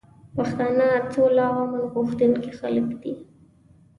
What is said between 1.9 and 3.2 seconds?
غوښتونکي خلک دي.